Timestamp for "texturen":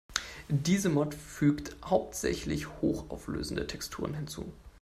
3.67-4.15